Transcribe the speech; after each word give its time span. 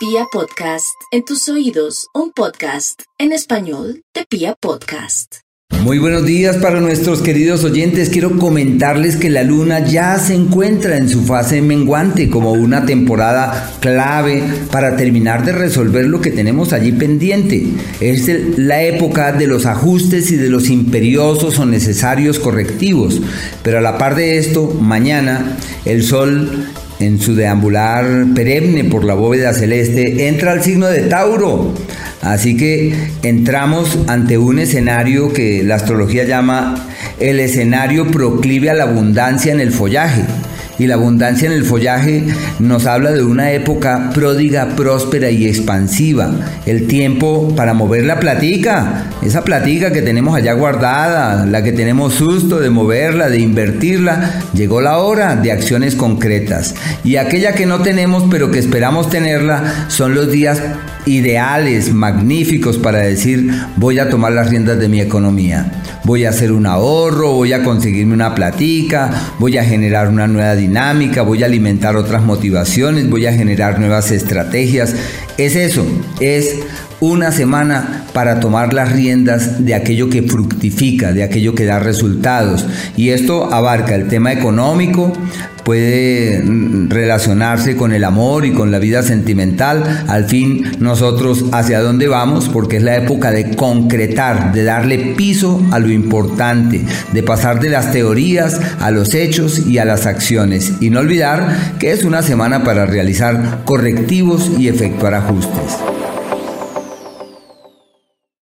Pia 0.00 0.24
Podcast, 0.32 0.96
en 1.12 1.26
tus 1.26 1.46
oídos, 1.50 2.06
un 2.14 2.32
podcast 2.32 3.02
en 3.18 3.32
español 3.32 4.00
de 4.14 4.24
Pia 4.24 4.56
Podcast. 4.58 5.40
Muy 5.82 5.98
buenos 5.98 6.24
días 6.24 6.56
para 6.56 6.80
nuestros 6.80 7.20
queridos 7.20 7.64
oyentes. 7.64 8.08
Quiero 8.08 8.38
comentarles 8.38 9.16
que 9.16 9.28
la 9.28 9.42
luna 9.42 9.80
ya 9.80 10.18
se 10.18 10.34
encuentra 10.34 10.96
en 10.96 11.10
su 11.10 11.24
fase 11.24 11.60
menguante 11.60 12.30
como 12.30 12.52
una 12.52 12.86
temporada 12.86 13.74
clave 13.80 14.42
para 14.72 14.96
terminar 14.96 15.44
de 15.44 15.52
resolver 15.52 16.06
lo 16.06 16.22
que 16.22 16.30
tenemos 16.30 16.72
allí 16.72 16.92
pendiente. 16.92 17.66
Es 18.00 18.26
la 18.58 18.82
época 18.82 19.32
de 19.32 19.48
los 19.48 19.66
ajustes 19.66 20.30
y 20.30 20.36
de 20.36 20.48
los 20.48 20.70
imperiosos 20.70 21.58
o 21.58 21.66
necesarios 21.66 22.38
correctivos. 22.38 23.20
Pero 23.62 23.76
a 23.76 23.82
la 23.82 23.98
par 23.98 24.14
de 24.14 24.38
esto, 24.38 24.66
mañana 24.80 25.58
el 25.84 26.02
sol 26.02 26.70
en 27.00 27.20
su 27.20 27.34
deambular 27.34 28.26
perenne 28.34 28.84
por 28.84 29.04
la 29.04 29.14
bóveda 29.14 29.52
celeste, 29.52 30.28
entra 30.28 30.52
al 30.52 30.62
signo 30.62 30.86
de 30.86 31.02
Tauro. 31.02 31.74
Así 32.22 32.56
que 32.56 32.94
entramos 33.22 33.98
ante 34.06 34.38
un 34.38 34.58
escenario 34.58 35.32
que 35.32 35.62
la 35.64 35.76
astrología 35.76 36.24
llama 36.24 36.88
el 37.18 37.40
escenario 37.40 38.10
proclive 38.10 38.70
a 38.70 38.74
la 38.74 38.84
abundancia 38.84 39.52
en 39.52 39.60
el 39.60 39.72
follaje 39.72 40.22
y 40.80 40.86
la 40.86 40.94
abundancia 40.94 41.46
en 41.46 41.52
el 41.52 41.64
follaje 41.64 42.24
nos 42.58 42.86
habla 42.86 43.12
de 43.12 43.22
una 43.22 43.52
época 43.52 44.10
pródiga, 44.14 44.70
próspera 44.76 45.30
y 45.30 45.46
expansiva. 45.46 46.30
El 46.64 46.86
tiempo 46.86 47.54
para 47.54 47.74
mover 47.74 48.06
la 48.06 48.18
platica, 48.18 49.04
esa 49.20 49.44
platica 49.44 49.92
que 49.92 50.00
tenemos 50.00 50.34
allá 50.34 50.54
guardada, 50.54 51.44
la 51.44 51.62
que 51.62 51.72
tenemos 51.72 52.14
susto 52.14 52.58
de 52.60 52.70
moverla, 52.70 53.28
de 53.28 53.40
invertirla, 53.40 54.40
llegó 54.54 54.80
la 54.80 54.96
hora 54.96 55.36
de 55.36 55.52
acciones 55.52 55.96
concretas. 55.96 56.74
Y 57.04 57.16
aquella 57.16 57.52
que 57.52 57.66
no 57.66 57.80
tenemos 57.80 58.24
pero 58.30 58.50
que 58.50 58.58
esperamos 58.58 59.10
tenerla 59.10 59.86
son 59.88 60.14
los 60.14 60.32
días 60.32 60.62
ideales, 61.04 61.92
magníficos 61.92 62.78
para 62.78 63.00
decir 63.00 63.50
voy 63.76 63.98
a 63.98 64.08
tomar 64.08 64.32
las 64.32 64.48
riendas 64.48 64.78
de 64.78 64.88
mi 64.88 65.02
economía. 65.02 65.70
Voy 66.04 66.24
a 66.24 66.30
hacer 66.30 66.50
un 66.52 66.66
ahorro, 66.66 67.32
voy 67.32 67.52
a 67.52 67.62
conseguirme 67.62 68.14
una 68.14 68.34
platica, 68.34 69.32
voy 69.38 69.58
a 69.58 69.64
generar 69.64 70.08
una 70.08 70.26
nueva 70.26 70.56
dinámica, 70.56 71.22
voy 71.22 71.42
a 71.42 71.46
alimentar 71.46 71.96
otras 71.96 72.22
motivaciones, 72.22 73.08
voy 73.10 73.26
a 73.26 73.32
generar 73.32 73.78
nuevas 73.78 74.10
estrategias. 74.10 74.94
Es 75.40 75.56
eso, 75.56 75.86
es 76.20 76.58
una 77.00 77.32
semana 77.32 78.04
para 78.12 78.40
tomar 78.40 78.74
las 78.74 78.92
riendas 78.92 79.64
de 79.64 79.74
aquello 79.74 80.10
que 80.10 80.22
fructifica, 80.22 81.12
de 81.12 81.22
aquello 81.22 81.54
que 81.54 81.64
da 81.64 81.78
resultados. 81.78 82.66
Y 82.94 83.08
esto 83.08 83.50
abarca 83.50 83.94
el 83.94 84.08
tema 84.08 84.34
económico, 84.34 85.14
puede 85.64 86.42
mm, 86.42 86.90
relacionarse 86.90 87.76
con 87.76 87.92
el 87.92 88.04
amor 88.04 88.44
y 88.44 88.52
con 88.52 88.70
la 88.70 88.78
vida 88.78 89.02
sentimental. 89.02 90.04
Al 90.08 90.24
fin, 90.24 90.64
nosotros 90.78 91.44
hacia 91.52 91.80
dónde 91.80 92.08
vamos, 92.08 92.48
porque 92.48 92.78
es 92.78 92.82
la 92.82 92.96
época 92.96 93.30
de 93.30 93.54
concretar, 93.54 94.52
de 94.52 94.64
darle 94.64 95.14
piso 95.16 95.62
a 95.70 95.78
lo 95.78 95.90
importante, 95.90 96.84
de 97.12 97.22
pasar 97.22 97.60
de 97.60 97.70
las 97.70 97.92
teorías 97.92 98.60
a 98.80 98.90
los 98.90 99.14
hechos 99.14 99.66
y 99.66 99.78
a 99.78 99.84
las 99.84 100.06
acciones. 100.06 100.72
Y 100.80 100.90
no 100.90 101.00
olvidar 101.00 101.76
que 101.78 101.92
es 101.92 102.04
una 102.04 102.22
semana 102.22 102.64
para 102.64 102.86
realizar 102.86 103.60
correctivos 103.64 104.50
y 104.58 104.68
efectuar 104.68 105.14
ajustes. 105.30 105.99